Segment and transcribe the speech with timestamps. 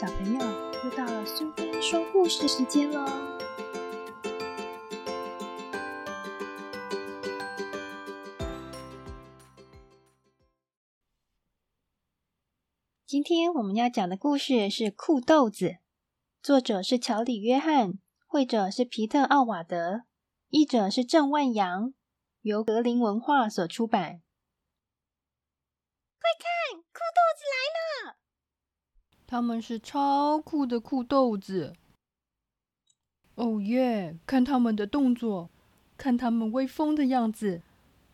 [0.00, 0.38] 小朋友，
[0.84, 3.04] 又到了苏菲说故事时间喽！
[13.04, 15.66] 今天我们要讲的故事是《酷豆子》，
[16.40, 17.94] 作者是乔里·约翰，
[18.28, 20.02] 绘者是皮特·奥瓦德，
[20.50, 21.92] 译者是郑万阳，
[22.42, 24.22] 由格林文化所出版。
[26.20, 27.07] 快看，酷！
[29.30, 31.74] 他们是超酷的酷豆子。
[33.34, 34.18] 哦耶！
[34.24, 35.50] 看他们的动作，
[35.98, 37.60] 看他们威风的样子，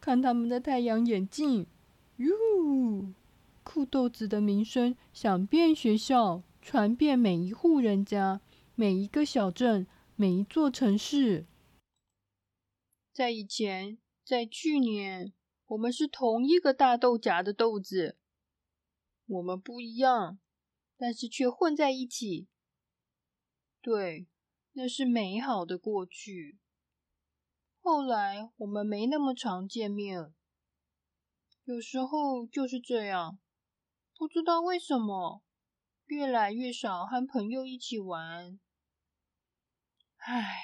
[0.01, 1.69] 看他们的太阳眼镜。
[2.17, 3.15] 哟！
[3.63, 8.41] 酷豆子的名声响遍学校，传遍每一户人家，
[8.75, 9.87] 每一个小镇，
[10.17, 11.47] 每一座城市。
[13.13, 15.33] 在以前，在去年。
[15.69, 18.17] 我们是同一个大豆荚的豆子，
[19.27, 20.39] 我们不一样，
[20.97, 22.49] 但是却混在一起。
[23.81, 24.27] 对，
[24.73, 26.59] 那是美好的过去。
[27.81, 30.33] 后来我们没那么常见面，
[31.65, 33.39] 有时候就是这样，
[34.17, 35.43] 不知道为什么，
[36.07, 38.59] 越来越少和朋友一起玩。
[40.17, 40.63] 唉，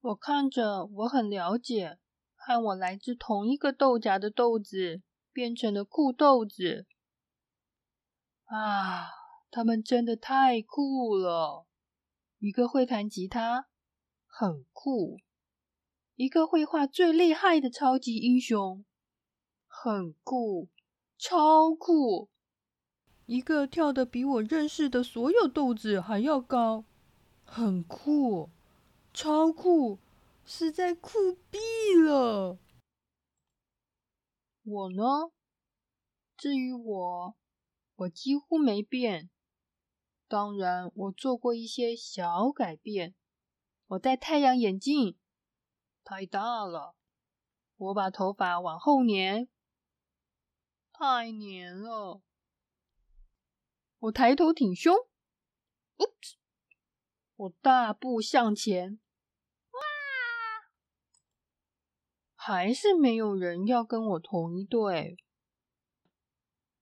[0.00, 1.98] 我看着，我很了解。
[2.40, 6.86] 和我来自同一个豆荚的豆子变成了酷豆子
[8.48, 9.08] 啊！
[9.50, 11.66] 他们真的太酷了。
[12.38, 13.68] 一个会弹吉他，
[14.26, 15.16] 很酷；
[16.16, 18.84] 一个会画最厉害的超级英雄，
[19.66, 20.68] 很酷，
[21.16, 22.28] 超酷；
[23.26, 26.84] 一个跳得比我认识的所有豆子还要高，
[27.44, 28.50] 很酷，
[29.14, 29.98] 超酷。
[30.50, 31.58] 实在酷毙
[32.02, 32.58] 了！
[34.64, 35.30] 我呢？
[36.38, 37.36] 至于我，
[37.98, 39.28] 我几乎没变。
[40.28, 43.14] 当然，我做过一些小改变。
[43.86, 45.18] 我戴太阳眼镜，
[46.04, 46.94] 太大了。
[47.76, 49.48] 我把头发往后粘，
[50.92, 52.22] 太粘了。
[53.98, 54.94] 我抬头挺胸
[57.34, 59.00] 我大步向前。
[59.70, 59.78] 哇
[62.34, 65.16] 还是没有人要跟我同一队。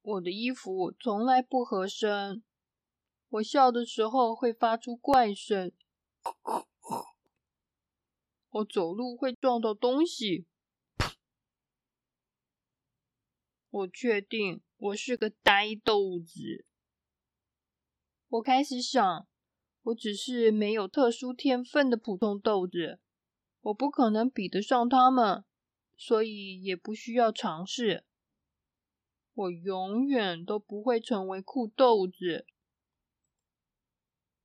[0.07, 2.45] 我的衣服从来不合身，
[3.29, 5.73] 我笑的时候会发出怪声，
[8.51, 10.47] 我走路会撞到东西。
[13.69, 16.65] 我确定我是个呆豆子。
[18.29, 19.27] 我开始想，
[19.83, 23.01] 我只是没有特殊天分的普通豆子，
[23.61, 25.45] 我不可能比得上他们。
[25.97, 28.05] 所以也不需要尝试。
[29.37, 32.47] 我永远都不会成为酷豆子。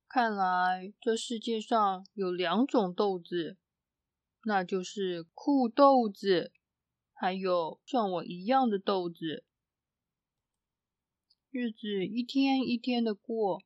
[0.06, 3.56] 看来这世界上有两种豆子，
[4.44, 6.52] 那就是酷豆子，
[7.14, 9.46] 还有像我一样的豆子。
[11.50, 13.62] 日子一天一天的过，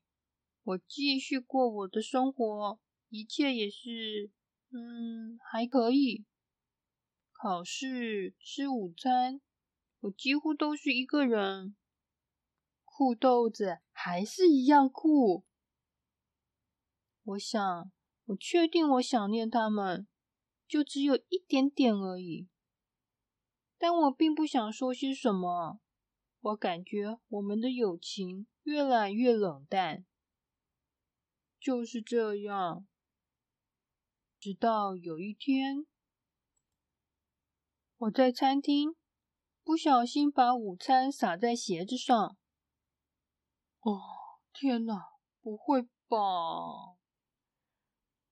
[0.63, 4.31] 我继续过我的生活，一切也是，
[4.71, 6.25] 嗯，还可以。
[7.33, 9.41] 考试、吃午餐，
[10.01, 11.77] 我几乎都是一个人。
[12.85, 15.45] 酷豆子还是一样酷。
[17.25, 17.93] 我想，
[18.27, 20.07] 我确定我想念他们，
[20.67, 22.49] 就只有一点点而已。
[23.77, 25.81] 但我并不想说些什么。
[26.41, 30.07] 我感觉我们的友情越来越冷淡。
[31.59, 32.87] 就是这样，
[34.39, 35.87] 直到有一天。
[37.97, 38.95] 我在餐厅
[39.67, 42.37] 不小心把午餐洒在鞋子上。
[43.81, 44.01] 哦，
[44.53, 45.09] 天哪，
[45.43, 46.97] 不会吧？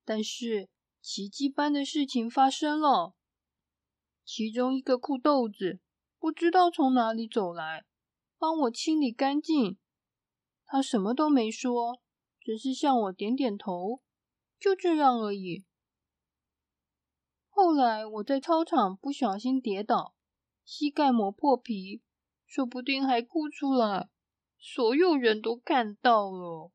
[0.05, 0.69] 但是
[1.01, 3.17] 奇迹般的事情发生了。
[4.25, 5.81] 其中一个酷豆子
[6.21, 7.85] 不知道从哪里走来，
[8.39, 9.77] 帮我清理干净。
[10.65, 12.01] 他什么都没说，
[12.39, 14.01] 只是向我点点头，
[14.61, 15.65] 就这样而已。
[17.49, 20.14] 后来我在操场不小心跌倒，
[20.65, 22.03] 膝盖磨破皮，
[22.47, 24.09] 说不定还哭出来，
[24.59, 26.73] 所有人都看到了。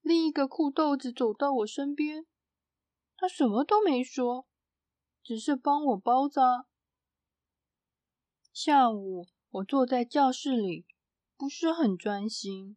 [0.00, 2.26] 另一个酷豆子走到我身边，
[3.16, 4.46] 他什么都没说，
[5.22, 6.66] 只是帮我包扎。
[8.52, 10.86] 下午我坐在教室里，
[11.36, 12.76] 不是很专心，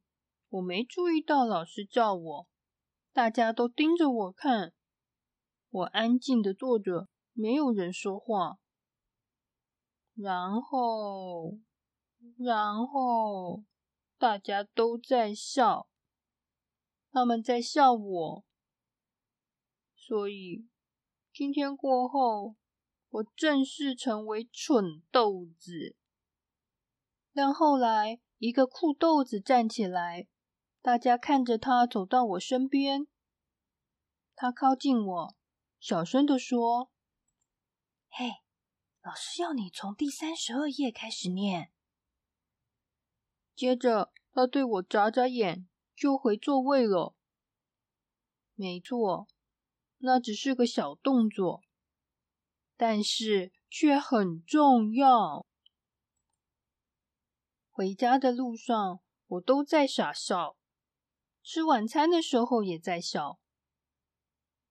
[0.50, 2.48] 我没注意到老师叫我，
[3.14, 4.74] 大家都盯着我看。
[5.70, 8.58] 我安静的坐着，没有人说话。
[10.20, 11.60] 然后，
[12.40, 13.64] 然后，
[14.18, 15.88] 大家都在笑，
[17.12, 18.44] 他们在笑我，
[19.96, 20.68] 所以
[21.32, 22.56] 今天过后，
[23.10, 25.96] 我正式成为蠢豆子。
[27.32, 30.28] 但后来，一个酷豆子站起来，
[30.82, 33.08] 大家看着他走到我身边，
[34.34, 35.36] 他靠近我，
[35.80, 36.90] 小声的说
[38.10, 38.42] ：“嘿。”
[39.08, 41.72] 老师要你从第三十二页开始念。
[43.56, 45.66] 接着，他对我眨眨眼，
[45.96, 47.16] 就回座位了。
[48.54, 49.30] 没错，
[50.00, 51.64] 那只是个小动作，
[52.76, 55.46] 但是却很重要。
[57.72, 60.58] 回家的路上，我都在傻笑；
[61.42, 63.40] 吃晚餐的时候也在笑。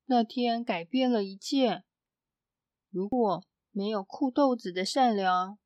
[0.04, 1.84] 那天改变了一切。
[2.90, 3.42] 如果
[3.76, 5.58] 没有酷豆子的善良，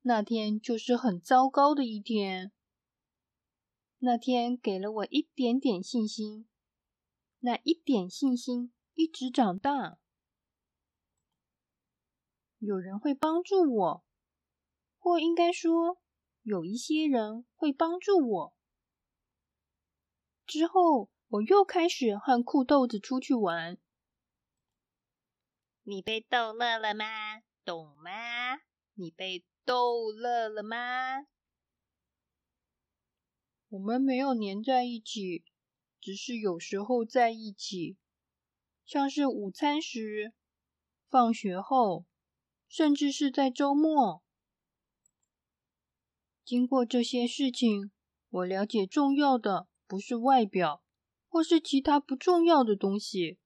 [0.00, 2.50] 那天就是很糟糕的一天。
[3.98, 6.48] 那天给了我一点点信心，
[7.38, 10.00] 那一点信心一直长大。
[12.58, 14.04] 有人会帮助我，
[14.98, 16.00] 或应该说，
[16.42, 18.56] 有一些人会帮助我。
[20.44, 23.78] 之后，我又开始和酷豆子出去玩。
[25.84, 27.04] 你被逗乐了吗？
[27.64, 28.60] 懂吗？
[28.94, 31.26] 你被逗乐了吗？
[33.68, 35.44] 我们没有黏在一起，
[36.00, 37.96] 只是有时候在一起，
[38.84, 40.34] 像是午餐时、
[41.08, 42.04] 放学后，
[42.68, 44.22] 甚至是在周末。
[46.44, 47.92] 经过这些事情，
[48.28, 50.82] 我了解重要的不是外表，
[51.28, 53.38] 或是其他不重要的东西，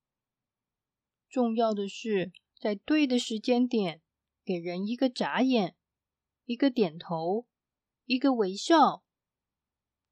[1.29, 4.03] 重要的是在对的时间点。
[4.47, 5.75] 给人一个眨眼，
[6.45, 7.49] 一个点头，
[8.05, 9.03] 一个微笑。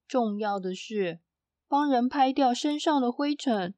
[0.09, 1.21] 重要的是
[1.69, 3.77] 帮人拍掉身上的灰尘，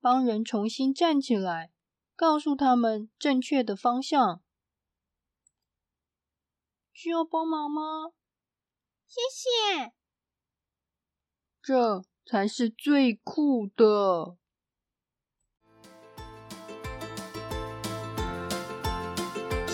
[0.00, 1.72] 帮人重新站起来，
[2.14, 4.44] 告诉他们正确的方向。
[6.92, 8.12] 需要帮忙吗？
[9.08, 9.92] 谢谢。
[11.60, 14.38] 这才是最酷的。